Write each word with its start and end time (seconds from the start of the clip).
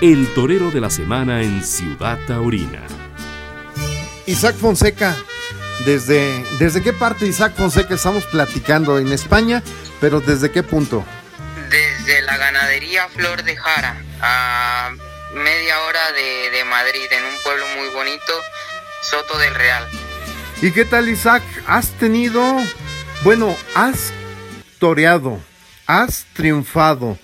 el 0.00 0.32
torero 0.34 0.70
de 0.70 0.80
la 0.80 0.90
semana 0.90 1.42
en 1.42 1.64
Ciudad 1.64 2.18
Taurina. 2.26 2.82
Isaac 4.26 4.56
Fonseca, 4.56 5.14
¿desde, 5.84 6.44
¿desde 6.58 6.82
qué 6.82 6.92
parte 6.92 7.26
Isaac 7.26 7.54
Fonseca 7.56 7.94
estamos 7.94 8.24
platicando 8.26 8.98
en 8.98 9.12
España? 9.12 9.62
Pero 10.00 10.20
¿desde 10.20 10.50
qué 10.50 10.62
punto? 10.62 11.04
Desde 11.70 12.22
la 12.22 12.36
ganadería 12.36 13.08
Flor 13.08 13.42
de 13.44 13.56
Jara, 13.56 13.96
a 14.20 14.90
media 15.34 15.80
hora 15.80 16.12
de, 16.12 16.50
de 16.50 16.64
Madrid, 16.64 17.06
en 17.10 17.24
un 17.24 17.42
pueblo 17.42 17.64
muy 17.76 17.88
bonito, 17.94 18.32
Soto 19.02 19.38
del 19.38 19.54
Real. 19.54 19.86
¿Y 20.62 20.70
qué 20.72 20.84
tal 20.84 21.08
Isaac? 21.08 21.42
¿Has 21.66 21.90
tenido, 21.98 22.42
bueno, 23.22 23.54
has 23.74 24.12
toreado, 24.78 25.40
has 25.86 26.26
triunfado? 26.32 27.18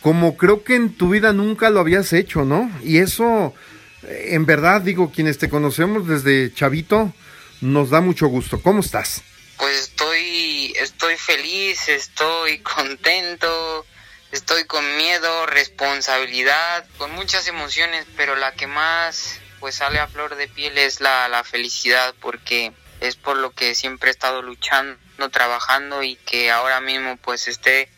Como 0.00 0.36
creo 0.36 0.64
que 0.64 0.76
en 0.76 0.96
tu 0.96 1.10
vida 1.10 1.32
nunca 1.32 1.70
lo 1.70 1.80
habías 1.80 2.12
hecho, 2.12 2.44
¿no? 2.44 2.70
Y 2.82 2.98
eso, 2.98 3.54
eh, 4.02 4.28
en 4.30 4.46
verdad, 4.46 4.80
digo, 4.80 5.12
quienes 5.12 5.38
te 5.38 5.50
conocemos 5.50 6.06
desde 6.06 6.52
chavito, 6.54 7.12
nos 7.60 7.90
da 7.90 8.00
mucho 8.00 8.26
gusto. 8.28 8.62
¿Cómo 8.62 8.80
estás? 8.80 9.22
Pues 9.58 9.78
estoy, 9.80 10.72
estoy 10.76 11.16
feliz, 11.16 11.88
estoy 11.88 12.58
contento, 12.62 13.84
estoy 14.32 14.64
con 14.64 14.96
miedo, 14.96 15.46
responsabilidad, 15.46 16.86
con 16.96 17.12
muchas 17.12 17.46
emociones, 17.48 18.06
pero 18.16 18.36
la 18.36 18.52
que 18.52 18.66
más 18.66 19.38
pues 19.60 19.74
sale 19.74 19.98
a 19.98 20.08
flor 20.08 20.36
de 20.36 20.48
piel 20.48 20.78
es 20.78 21.02
la, 21.02 21.28
la 21.28 21.44
felicidad, 21.44 22.14
porque 22.22 22.72
es 23.00 23.16
por 23.16 23.36
lo 23.36 23.50
que 23.50 23.74
siempre 23.74 24.08
he 24.08 24.12
estado 24.12 24.40
luchando, 24.40 24.98
trabajando 25.30 26.02
y 26.02 26.16
que 26.16 26.50
ahora 26.50 26.80
mismo 26.80 27.18
pues 27.18 27.46
esté 27.46 27.90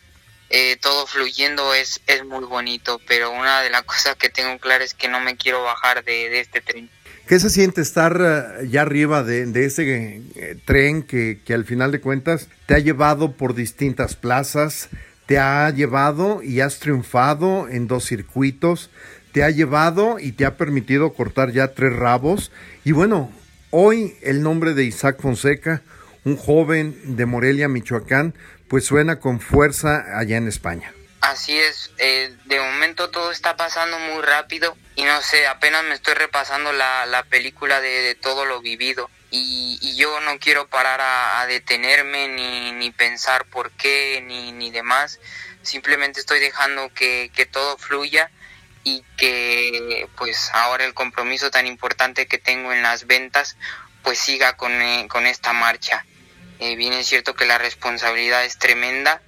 eh, 0.55 0.77
todo 0.79 1.07
fluyendo 1.07 1.73
es, 1.73 1.99
es 2.05 2.23
muy 2.23 2.45
bonito, 2.45 3.01
pero 3.07 3.31
una 3.31 3.61
de 3.61 3.71
las 3.71 3.81
cosas 3.91 4.15
que 4.15 4.29
tengo 4.29 4.59
clara 4.59 4.83
es 4.83 4.93
que 4.93 5.07
no 5.07 5.19
me 5.19 5.35
quiero 5.35 5.63
bajar 5.63 6.03
de, 6.03 6.39
este 6.39 6.61
tren. 6.61 6.91
¿Qué 7.27 7.39
se 7.39 7.49
siente 7.49 7.81
estar 7.81 8.21
eh, 8.21 8.67
ya 8.69 8.83
arriba 8.83 9.23
de, 9.23 9.49
ese 9.65 10.21
eh, 10.35 10.55
tren 10.63 11.01
que, 11.01 11.39
que, 11.43 11.55
al 11.55 11.65
final 11.65 11.91
de 11.91 12.01
cuentas 12.01 12.49
te 12.67 12.75
ha 12.75 12.79
llevado 12.79 13.31
por 13.31 13.55
distintas 13.55 14.15
plazas, 14.15 14.89
te 15.25 15.39
ha 15.39 15.67
llevado 15.71 16.43
y 16.43 16.59
has 16.59 16.77
triunfado 16.77 17.67
en 17.67 17.87
dos 17.87 18.05
circuitos, 18.05 18.91
te 19.31 19.43
ha 19.43 19.49
llevado 19.49 20.19
y 20.19 20.33
te 20.33 20.45
ha 20.45 20.55
permitido 20.55 21.13
cortar 21.13 21.51
ya 21.51 21.73
tres 21.73 21.95
rabos? 21.95 22.51
Y 22.85 22.91
bueno, 22.91 23.31
hoy 23.71 24.17
el 24.21 24.43
nombre 24.43 24.75
de 24.75 24.83
Isaac 24.83 25.19
Fonseca, 25.19 25.81
un 26.25 26.37
joven 26.37 26.95
de 27.15 27.25
Morelia, 27.25 27.67
Michoacán, 27.67 28.35
pues 28.73 28.87
suena 28.87 29.19
con 29.19 29.39
fuerza 29.39 30.03
allá 30.17 30.35
en 30.35 30.47
España. 30.47 30.91
Así 31.21 31.55
es, 31.55 31.91
eh, 31.99 32.35
de 32.45 32.59
momento 32.59 33.11
todo 33.11 33.31
está 33.31 33.55
pasando 33.55 33.99
muy 33.99 34.23
rápido 34.23 34.75
y 34.95 35.03
no 35.03 35.21
sé, 35.21 35.45
apenas 35.45 35.83
me 35.83 35.93
estoy 35.93 36.15
repasando 36.15 36.73
la, 36.73 37.23
película 37.29 37.81
de, 37.81 38.15
todo 38.15 38.45
lo 38.45 38.61
vivido 38.61 39.11
y, 39.29 39.95
yo 39.95 40.19
no 40.21 40.39
quiero 40.39 40.69
parar 40.69 41.01
a, 41.03 41.45
detenerme 41.45 42.29
ni, 42.29 42.71
ni, 42.71 42.89
pensar 42.89 43.45
por 43.45 43.69
qué 43.73 44.23
ni, 44.25 44.51
ni 44.51 44.71
demás, 44.71 45.19
simplemente 45.61 46.19
estoy 46.19 46.39
dejando 46.39 46.91
que, 46.95 47.29
que 47.35 47.45
todo 47.45 47.77
fluya 47.77 48.31
y 48.83 49.03
que 49.17 50.09
pues 50.17 50.49
ahora 50.51 50.83
el 50.83 50.95
compromiso 50.95 51.51
tan 51.51 51.67
importante 51.67 52.25
que 52.25 52.39
tengo 52.39 52.73
en 52.73 52.81
las 52.81 53.05
ventas 53.05 53.55
pues 54.01 54.17
siga 54.17 54.57
con, 54.57 54.71
eh, 54.81 55.05
con 55.09 55.27
esta 55.27 55.53
marcha. 55.53 56.07
Eh, 56.63 56.77
bien 56.77 56.93
es 56.93 57.07
cierto 57.07 57.35
que 57.35 57.45
la 57.45 57.57
responsabilidad 57.57 58.45
es 58.45 58.57
tremenda, 58.57 59.21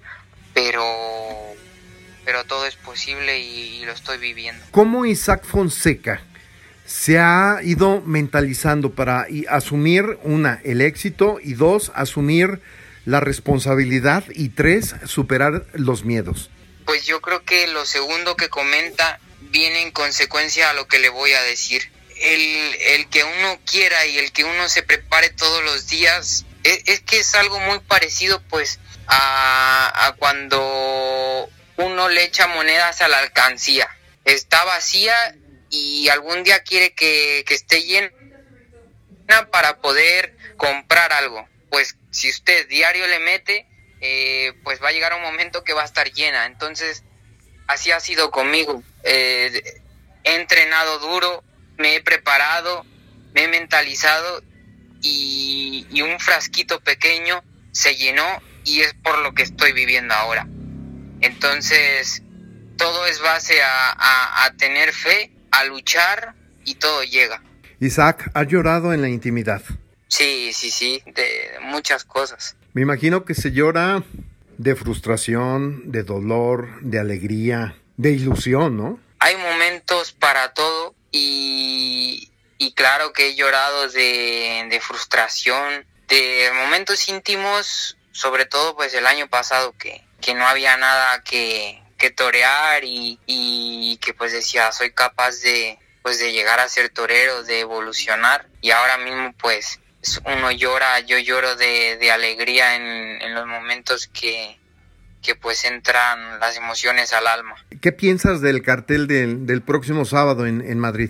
pero, 0.54 0.86
pero 2.24 2.46
todo 2.46 2.66
es 2.66 2.78
posible 2.78 3.40
y, 3.40 3.84
lo 3.84 3.92
estoy 3.92 4.18
viviendo. 4.18 4.66
¿Cómo 4.72 5.06
Isaac 5.06 5.44
Fonseca 5.44 6.22
se 6.86 7.20
ha 7.20 7.60
ido 7.62 8.00
mentalizando 8.00 8.96
para 8.96 9.28
asumir, 9.50 10.18
una, 10.24 10.62
el 10.64 10.80
éxito 10.80 11.40
y 11.44 11.56
dos, 11.56 11.92
asumir 11.94 12.62
la 13.04 13.20
responsabilidad 13.20 14.24
y 14.34 14.50
tres, 14.50 14.96
superar 15.06 15.66
los 15.74 16.06
miedos? 16.06 16.50
Pues 16.86 17.06
yo 17.06 17.20
creo 17.20 17.44
que 17.44 17.68
lo 17.68 17.86
segundo 17.86 18.38
que 18.38 18.48
comenta 18.48 19.20
viene 19.42 19.82
en 19.82 19.92
consecuencia 19.92 20.70
a 20.70 20.74
lo 20.74 20.88
que 20.88 21.00
le 21.00 21.10
voy 21.10 21.34
a 21.34 21.44
decir. 21.44 21.92
El, 22.22 22.76
el 22.94 23.10
que 23.10 23.26
uno 23.26 23.60
quiera 23.70 24.06
y 24.06 24.20
el 24.20 24.32
que 24.32 24.46
uno 24.46 24.70
se 24.70 24.84
prepare 24.84 25.32
todos 25.32 25.62
los 25.66 25.88
días 25.88 26.46
es, 26.66 27.02
que 27.02 27.20
es 27.20 27.36
algo 27.36 27.60
muy 27.60 27.80
parecido 27.80 28.42
pues 28.50 28.80
a, 29.08 30.16
cuando 30.18 31.50
uno 31.78 32.10
le 32.10 32.24
echa 32.24 32.48
monedas 32.48 33.02
a 33.02 33.08
la 33.08 33.20
alcancía. 33.20 33.88
Está 34.24 34.64
vacía 34.64 35.16
y 35.70 36.10
algún 36.10 36.44
día 36.44 36.64
quiere 36.64 36.94
que, 36.94 37.46
esté 37.48 37.84
llena 37.84 38.12
para 39.52 39.78
poder 39.78 40.36
comprar 40.58 41.14
algo. 41.14 41.48
Pues 41.70 41.98
si 42.10 42.30
usted 42.30 42.68
diario 42.68 43.06
le 43.08 43.20
mete, 43.20 43.68
eh, 44.02 44.54
pues 44.64 44.82
va 44.82 44.90
a 44.90 44.92
llegar 44.92 45.14
un 45.14 45.22
momento 45.22 45.64
que 45.64 45.74
va 45.74 45.84
a 45.84 45.86
estar 45.86 46.12
llena. 46.12 46.48
Entonces, 46.48 47.04
así 47.68 47.92
ha 47.92 48.00
sido 48.00 48.32
conmigo. 48.32 48.82
Eh, 49.04 49.82
he 50.24 50.36
entrenado 50.36 50.98
duro, 50.98 51.44
me 51.78 51.96
he 51.96 52.02
preparado, 52.02 52.86
me 53.34 53.44
he 53.44 53.48
mentalizado 53.48 54.42
y, 55.06 56.02
un 56.02 56.20
frasquito 56.20 56.80
pequeño 56.80 57.44
se 57.72 57.96
llenó 57.96 58.26
y 58.64 58.82
es 58.82 58.94
por 59.04 59.20
lo 59.20 59.34
que 59.34 59.44
estoy 59.44 59.74
viviendo 59.74 60.14
ahora. 60.14 60.48
Entonces, 61.22 62.24
todo 62.78 63.06
es 63.06 63.22
base 63.22 63.56
a, 63.64 64.54
tener 64.58 64.94
fe, 64.94 65.32
a 65.52 65.66
luchar 65.66 66.36
y 66.64 66.76
todo 66.76 67.04
llega. 67.04 67.42
Isaac, 67.80 68.32
¿has 68.34 68.48
llorado 68.48 68.94
en 68.94 69.02
la 69.02 69.10
intimidad? 69.10 69.62
Sí, 70.08 70.52
sí, 70.54 70.72
sí, 70.72 71.02
de 71.06 71.60
muchas 71.62 72.06
cosas. 72.06 72.56
Me 72.74 72.82
imagino 72.82 73.26
que 73.26 73.34
se 73.34 73.52
llora 73.52 74.04
de 74.58 74.76
frustración, 74.76 75.92
de 75.92 76.04
dolor, 76.04 76.82
de 76.82 77.00
alegría, 77.00 77.76
de 77.98 78.12
ilusión, 78.12 78.78
¿no? 78.78 79.00
Hay 79.20 79.36
momentos 79.38 80.14
para 80.14 80.54
todo 80.54 80.96
y 81.12 81.65
claro 82.76 83.14
que 83.14 83.30
he 83.30 83.36
llorado 83.36 83.90
de, 83.90 84.80
frustración, 84.82 85.86
de 86.08 86.52
momentos 86.54 87.10
íntimos, 87.10 87.98
sobre 88.12 88.46
todo 88.46 88.76
pues 88.76 88.94
el 88.94 89.08
año 89.08 89.28
pasado 89.28 89.74
que, 89.78 90.04
que 90.22 90.36
no 90.36 90.46
había 90.46 90.78
nada 90.78 91.24
que, 91.24 91.82
que 91.98 92.12
torear 92.12 92.84
y, 92.84 93.20
y, 93.26 93.98
que 93.98 94.14
pues 94.14 94.34
decía 94.34 94.72
soy 94.72 94.92
capaz 94.92 95.40
de 95.42 95.80
pues 96.04 96.20
de 96.20 96.32
llegar 96.32 96.60
a 96.60 96.70
ser 96.70 96.90
torero, 96.90 97.44
de 97.44 97.62
evolucionar 97.62 98.48
y 98.62 98.70
ahora 98.70 98.98
mismo 99.00 99.34
pues 99.40 99.80
uno 100.26 100.52
llora, 100.52 101.00
yo 101.00 101.18
lloro 101.18 101.56
de, 101.56 101.98
de 101.98 102.12
alegría 102.12 102.76
en, 102.76 102.84
en, 103.24 103.34
los 103.34 103.48
momentos 103.48 104.08
que, 104.08 104.60
que 105.24 105.34
pues 105.34 105.66
entran 105.66 106.40
las 106.40 106.56
emociones 106.58 107.12
al 107.12 107.26
alma. 107.26 107.56
¿Qué 107.82 107.92
piensas 107.92 108.40
del 108.42 108.62
cartel 108.62 109.08
del, 109.08 109.48
del 109.48 109.64
próximo 109.64 110.06
sábado 110.06 110.46
en, 110.46 110.62
en 110.62 110.78
Madrid? 110.78 111.10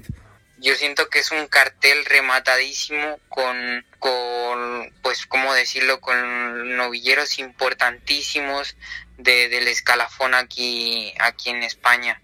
Yo 0.66 0.74
siento 0.74 1.10
que 1.10 1.20
es 1.20 1.30
un 1.30 1.46
cartel 1.46 2.06
rematadísimo 2.06 3.20
con, 3.30 3.86
con 4.00 4.92
pues, 5.04 5.28
¿cómo 5.28 5.54
decirlo? 5.54 6.02
Con 6.02 6.76
novilleros 6.76 7.38
importantísimos 7.38 8.76
de, 9.20 9.48
del 9.48 9.68
escalafón 9.68 10.34
aquí, 10.34 11.14
aquí 11.20 11.52
en 11.52 11.62
España. 11.62 12.20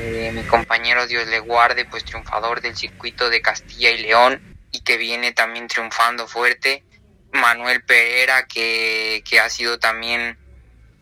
Eh, 0.00 0.32
mi 0.34 0.42
compañero 0.42 1.06
Dios 1.06 1.28
le 1.28 1.38
guarde, 1.38 1.84
pues 1.84 2.04
triunfador 2.04 2.62
del 2.62 2.76
circuito 2.76 3.30
de 3.30 3.40
Castilla 3.40 3.90
y 3.90 3.98
León 3.98 4.58
y 4.72 4.80
que 4.80 4.96
viene 4.96 5.30
también 5.30 5.68
triunfando 5.68 6.26
fuerte. 6.26 6.82
Manuel 7.30 7.84
Pereira, 7.84 8.48
que, 8.48 9.22
que 9.24 9.38
ha 9.38 9.48
sido 9.48 9.78
también 9.78 10.36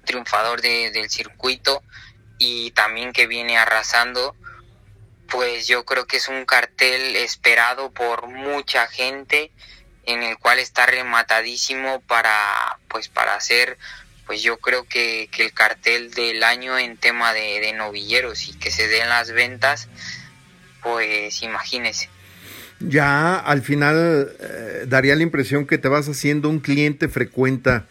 triunfador 0.04 0.60
de, 0.60 0.90
del 0.90 1.08
circuito 1.08 1.82
y 2.36 2.72
también 2.72 3.14
que 3.14 3.26
viene 3.26 3.56
arrasando 3.56 4.36
pues 5.30 5.66
yo 5.66 5.84
creo 5.84 6.06
que 6.06 6.16
es 6.16 6.28
un 6.28 6.44
cartel 6.44 7.16
esperado 7.16 7.90
por 7.92 8.26
mucha 8.28 8.86
gente 8.88 9.50
en 10.04 10.22
el 10.22 10.36
cual 10.38 10.58
está 10.58 10.86
rematadísimo 10.86 12.00
para 12.00 12.78
pues 12.88 13.08
para 13.08 13.34
hacer 13.34 13.78
pues 14.26 14.42
yo 14.42 14.58
creo 14.58 14.84
que, 14.84 15.28
el 15.38 15.52
cartel 15.52 16.12
del 16.12 16.44
año 16.44 16.78
en 16.78 16.96
tema 16.96 17.32
de, 17.32 17.72
novilleros 17.72 18.48
y 18.48 18.52
que 18.54 18.70
se 18.70 18.86
den 18.88 19.08
las 19.08 19.32
ventas 19.32 19.88
pues 20.82 21.42
imagínese 21.42 22.08
ya 22.80 23.36
al 23.36 23.62
final 23.62 24.36
eh, 24.40 24.84
daría 24.86 25.14
la 25.14 25.22
impresión 25.22 25.66
que 25.66 25.78
te 25.78 25.88
vas 25.88 26.08
haciendo 26.08 26.48
un 26.48 26.60
cliente 26.60 27.08
frecuente 27.08 27.82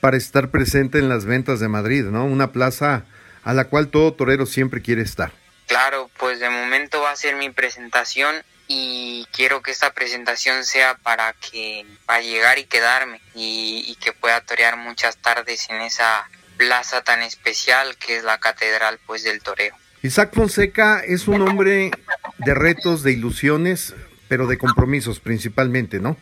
para 0.00 0.16
estar 0.16 0.50
presente 0.50 0.98
en 0.98 1.08
las 1.08 1.26
ventas 1.26 1.60
de 1.60 1.68
Madrid, 1.68 2.06
¿no? 2.06 2.24
Una 2.24 2.50
plaza 2.50 3.04
a 3.44 3.54
la 3.54 3.66
cual 3.66 3.86
todo 3.86 4.12
torero 4.14 4.46
siempre 4.46 4.82
quiere 4.82 5.02
estar. 5.02 5.32
Claro, 5.72 6.10
pues 6.18 6.38
de 6.38 6.50
momento 6.50 7.00
va 7.00 7.12
a 7.12 7.16
ser 7.16 7.34
mi 7.36 7.48
presentación 7.48 8.36
y 8.68 9.26
quiero 9.32 9.62
que 9.62 9.70
esta 9.70 9.94
presentación 9.94 10.64
sea 10.64 10.98
para 10.98 11.32
que 11.32 11.86
para 12.04 12.20
llegar 12.20 12.58
y 12.58 12.64
quedarme 12.64 13.22
y, 13.34 13.96
que 13.98 14.12
pueda 14.12 14.42
torear 14.42 14.76
muchas 14.76 15.16
tardes 15.16 15.70
en 15.70 15.80
esa 15.80 16.28
plaza 16.58 17.00
tan 17.00 17.22
especial 17.22 17.96
que 17.96 18.18
es 18.18 18.22
la 18.22 18.38
catedral 18.38 18.98
pues 19.06 19.22
del 19.22 19.40
toreo. 19.40 19.74
Isaac 20.02 20.34
Fonseca 20.34 21.00
es 21.00 21.26
un 21.26 21.40
hombre 21.40 21.90
de 22.36 22.54
retos, 22.54 23.02
de 23.02 23.12
ilusiones, 23.12 23.94
pero 24.28 24.46
de 24.48 24.58
compromisos 24.58 25.20
principalmente, 25.20 26.00
¿no? 26.00 26.18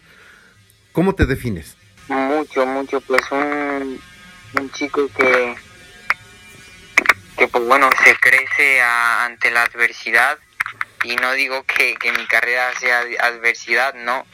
¿Cómo 0.93 1.17
te 1.17 1.27
defines? 1.27 1.77
Mucho, 2.07 2.67
mucho, 2.67 3.01
pues 3.01 3.23
un, 3.33 4.01
un 4.61 4.71
chico 4.71 5.09
que, 5.09 5.57
que 7.41 7.49
pues 7.49 7.65
bueno, 7.65 7.89
se 8.05 8.15
crece 8.17 8.83
ante 8.83 9.51
la 9.51 9.63
adversidad 9.63 10.39
y 11.05 11.17
no 11.17 11.33
digo 11.33 11.65
que, 11.65 11.95
que 11.95 12.13
mi 12.13 12.27
carrera 12.27 12.71
sea 12.79 13.01
adversidad, 13.21 13.95
no, 13.95 14.27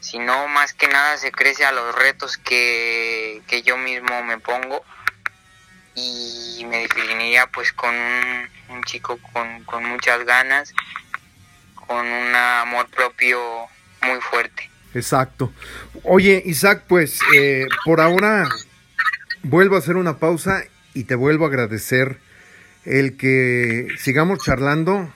sino 0.00 0.48
más 0.48 0.72
que 0.72 0.88
nada 0.88 1.18
se 1.18 1.30
crece 1.30 1.66
a 1.66 1.72
los 1.72 1.94
retos 1.94 2.38
que, 2.38 3.42
que 3.46 3.60
yo 3.60 3.76
mismo 3.76 4.22
me 4.22 4.38
pongo 4.38 4.82
y 5.94 6.64
me 6.70 6.78
definiría 6.78 7.48
pues 7.48 7.74
con 7.74 7.94
un, 8.70 8.82
chico 8.84 9.18
con, 9.34 9.64
con, 9.64 9.84
muchas 9.84 10.24
ganas, 10.24 10.72
con 11.74 12.06
un 12.06 12.34
amor 12.34 12.88
propio 12.88 13.38
muy 14.00 14.22
fuerte. 14.22 14.70
Exacto. 14.94 15.52
Oye, 16.02 16.42
Isaac, 16.46 16.84
pues 16.88 17.20
eh, 17.34 17.66
por 17.84 18.00
ahora 18.00 18.48
vuelvo 19.42 19.76
a 19.76 19.80
hacer 19.80 19.96
una 19.96 20.16
pausa 20.16 20.64
y 20.94 21.04
te 21.04 21.14
vuelvo 21.14 21.44
a 21.44 21.48
agradecer 21.48 22.26
el 22.88 23.16
que 23.16 23.88
sigamos 23.98 24.38
charlando 24.44 25.12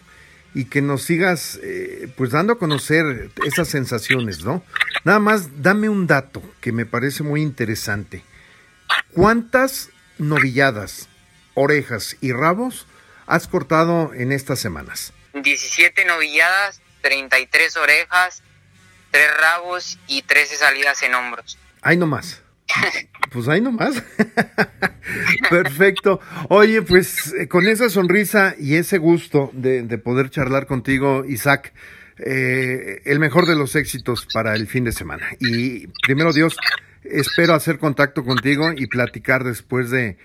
y 0.55 0.67
que 0.67 0.83
nos 0.83 1.05
sigas 1.05 1.59
eh, 1.63 2.13
pues 2.17 2.31
dando 2.31 2.53
a 2.55 2.59
conocer 2.59 3.31
esas 3.47 3.69
sensaciones, 3.69 4.45
¿no? 4.45 4.63
Nada 5.05 5.19
más 5.19 5.63
dame 5.63 5.89
un 5.89 6.07
dato 6.07 6.43
que 6.61 6.73
me 6.73 6.85
parece 6.85 7.23
muy 7.23 7.41
interesante. 7.41 8.23
¿Cuántas 9.13 9.89
novilladas, 10.19 11.09
orejas 11.55 12.17
y 12.21 12.33
rabos 12.33 12.87
has 13.27 13.49
cortado 13.49 14.13
en 14.13 14.33
estas 14.33 14.59
semanas? 14.59 15.15
17 15.33 16.05
novilladas, 16.05 16.83
33 17.01 17.77
orejas, 17.79 18.43
3 19.13 19.31
rabos 19.39 19.99
y 20.07 20.23
13 20.23 20.57
salidas 20.57 21.03
en 21.03 21.15
hombros. 21.15 21.59
Ahí 21.81 21.97
nomás. 21.97 22.43
Pues 23.31 23.49
ahí 23.49 23.63
nomás. 23.63 23.95
Perfecto. 25.51 26.21
Oye, 26.49 26.83
pues 26.83 27.35
eh, 27.35 27.49
con 27.49 27.67
esa 27.67 27.89
sonrisa 27.89 28.55
y 28.59 28.77
ese 28.77 28.99
gusto 28.99 29.51
de, 29.53 29.83
poder 29.99 30.31
charlar 30.31 30.67
contigo, 30.67 31.25
Isaac, 31.27 31.73
eh, 32.19 33.03
el 33.05 33.19
mejor 33.19 33.47
de 33.47 33.57
los 33.57 33.77
éxitos 33.77 34.27
para 34.33 34.55
el 34.55 34.67
fin 34.67 34.85
de 34.85 34.93
semana. 34.93 35.27
Y 35.41 35.87
primero 36.03 36.33
Dios, 36.33 36.57
espero 37.05 37.55
hacer 37.55 37.79
contacto 37.79 38.25
contigo 38.25 38.73
y 38.77 38.87
platicar 38.87 39.45
después 39.45 39.91
de, 39.91 40.17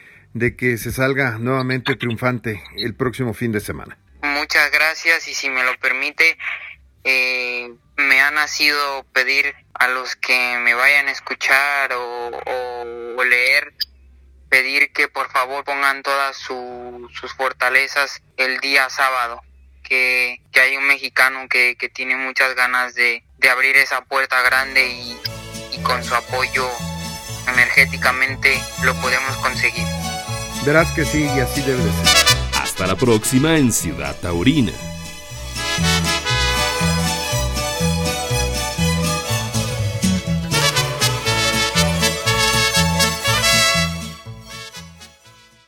que 0.58 0.78
se 0.78 0.92
salga 0.92 1.38
nuevamente 1.40 1.96
triunfante 1.96 2.62
el 2.78 2.94
próximo 2.94 3.34
fin 3.34 3.52
de 3.52 3.60
semana. 3.60 3.98
Muchas 4.22 4.72
gracias 4.72 5.28
y 5.28 5.34
si 5.34 5.50
me 5.50 5.64
lo 5.64 5.78
permite, 5.80 6.38
eh, 7.04 7.74
me 7.98 8.22
ha 8.22 8.32
nacido 8.32 9.06
pedir 9.14 9.56
a 9.74 9.88
los 9.88 10.16
que 10.16 10.58
me 10.60 10.74
vayan 10.74 11.08
a 11.08 11.12
escuchar 11.12 11.92
o, 11.94 13.24
leer, 13.24 13.74
pedir 14.50 14.92
que 14.94 15.08
por 15.08 15.30
favor 15.30 15.64
pongan 15.64 16.04
todas 16.04 16.38
sus 16.38 17.34
fortalezas 17.36 18.22
el 18.38 18.60
día 18.60 18.90
sábado, 18.90 19.42
que, 19.84 20.42
hay 20.56 20.78
un 20.78 20.88
mexicano 20.88 21.48
que, 21.50 21.76
tiene 21.94 22.16
muchas 22.16 22.56
ganas 22.56 22.94
de, 22.96 23.24
de 23.38 23.50
abrir 23.50 23.76
esa 23.78 24.02
puerta 24.02 24.42
grande 24.42 24.88
y, 24.90 25.18
con 25.84 26.04
su 26.04 26.16
apoyo 26.16 26.68
energéticamente 27.48 28.60
lo 28.84 28.96
podemos 28.96 29.38
conseguir. 29.38 29.86
Verás 30.66 30.92
que 30.94 31.06
sí, 31.06 31.30
y 31.36 31.40
así 31.40 31.62
debe 31.62 31.84
de 31.84 31.92
ser. 31.92 32.26
Hasta 32.60 32.88
la 32.88 32.96
próxima 32.96 33.58
en 33.58 33.72
Ciudad 33.72 34.16
Taurina. 34.20 34.74